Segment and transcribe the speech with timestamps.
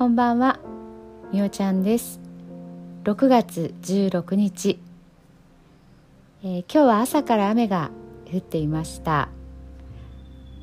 [0.00, 0.58] こんばんは。
[1.30, 2.22] みおちゃんです。
[3.04, 4.80] 6月16日、
[6.42, 7.90] えー、今日は朝から雨が
[8.32, 9.28] 降っていました。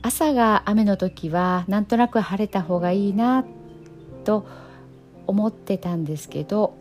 [0.02, 3.46] 朝が雨の時はなんとなく晴れた方がいいな
[4.24, 4.48] と
[5.28, 6.76] 思ってたんですけど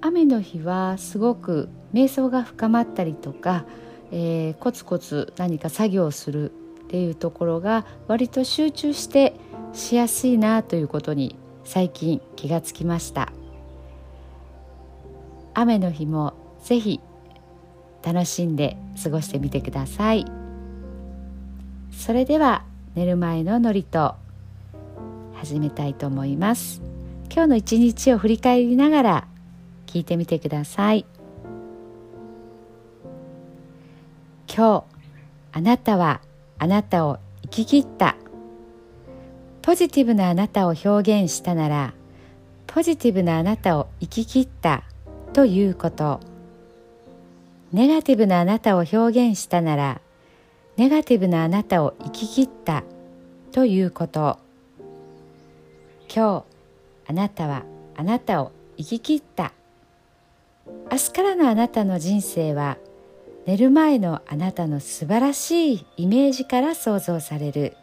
[0.00, 3.64] 雨の日はすごく瞑想が深まったりとか、
[4.10, 6.54] えー、コツコツ何か作業をするっ
[6.88, 9.36] ていうところが割と集中して
[9.72, 13.32] しやすいなということに最近気がつきました。
[15.52, 17.00] 雨の日もぜひ
[18.04, 20.24] 楽しんで過ごしてみてください。
[21.90, 23.86] それでは寝る前の祝詞
[25.34, 26.82] 始めたいと思います。
[27.32, 29.28] 今日の一日を振り返りながら
[29.86, 31.04] 聞いてみてください。
[34.48, 34.84] 今日
[35.52, 36.20] あなたは
[36.58, 38.16] あなたを生き切った。
[39.66, 40.88] ポジティブなあなたを表
[41.22, 41.92] 現したなら
[42.68, 44.84] ポジティブなあなたを生き切った
[45.32, 46.20] ということ。
[47.72, 50.00] ネガティブなあなたを表現したなら
[50.76, 52.84] ネガティブなあなたを生き切った
[53.50, 54.38] ということ。
[56.14, 56.44] 今
[57.06, 57.64] 日あなたは
[57.96, 59.52] あなたを生き切った。
[60.92, 62.78] 明日からのあなたの人生は
[63.46, 67.76] 寝る前のあなたの素晴らしいイメージから想像される。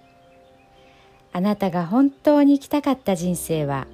[1.36, 3.88] あなたが本当に生きたかった人生は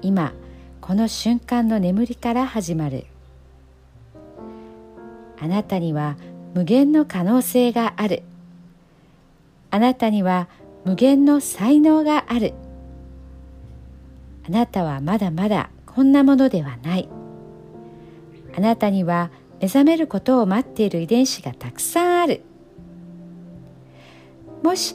[0.00, 0.32] 今
[0.80, 3.06] この瞬間の眠りから始まる。
[5.40, 6.16] あなたには
[6.54, 8.22] 無限の可能性がある。
[9.70, 10.48] あなたには
[10.84, 12.54] 無限の才能がある。
[14.46, 17.08] あなたはまだまだこんなものではない。
[18.56, 22.42] あなたには目覚めることを待っている遺伝子がたくさんある。
[24.62, 24.94] もし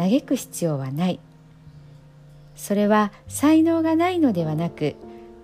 [0.00, 1.20] 嘆く必要はない。
[2.56, 4.94] それは才能がないのではなく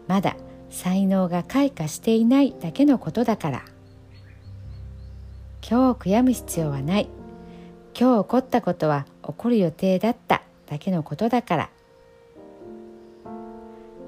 [0.06, 0.37] まだ
[0.71, 3.65] 才能が開花していないだけのことだから。
[5.69, 7.09] 今日悔やむ必要はない。
[7.99, 11.71] 今日起こったことは起こる予定だっただけのことだから。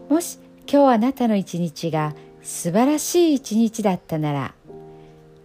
[0.08, 0.38] もし
[0.70, 4.54] 今日あなたの一日が素晴らしい一日だったなら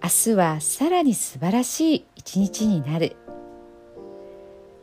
[0.04, 3.16] 明日はさらに素晴らしい一日になる。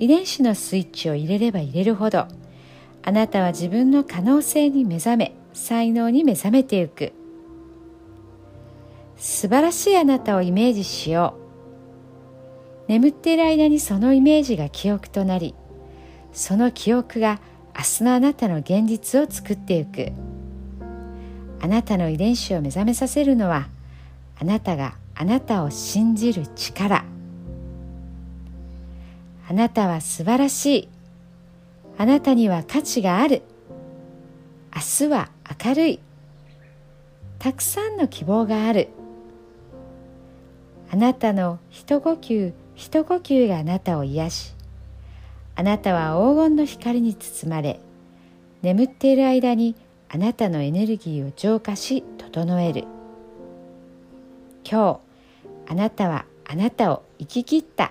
[0.00, 2.26] 遺伝子のスイッチを入れれば入れるほど
[3.02, 7.12] あなたは自分の可能性に目覚め才能に目覚めていく。
[9.16, 11.34] 素晴らしいあなたをイメージしよ
[12.88, 12.90] う。
[12.90, 15.54] 眠っている間にそのイメージが記憶となり
[16.32, 17.40] その記憶が
[17.76, 20.12] 明日のあなたの現実を作っていく。
[21.60, 23.68] あなたの遺伝子を目覚めさせるのは
[24.40, 27.09] あなたがあなたを信じる力。
[29.50, 30.88] あなたは素晴らしい。
[31.98, 33.42] あなたには価値がある。
[34.72, 35.28] 明日は
[35.64, 36.00] 明るい。
[37.40, 38.90] たくさんの希望がある。
[40.92, 44.54] あなたの一呼吸一呼吸があなたを癒し。
[45.56, 47.80] あなたは黄金の光に包まれ。
[48.62, 49.74] 眠っている間に
[50.08, 52.84] あなたのエネルギーを浄化し整える。
[54.64, 55.00] 今
[55.66, 57.90] 日あなたはあなたを生き切った。